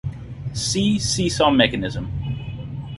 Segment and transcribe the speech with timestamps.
[0.55, 2.07] See seesaw mechanism.